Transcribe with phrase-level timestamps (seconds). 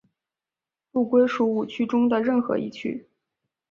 [0.91, 3.07] 不归属五趣中的任何一趣。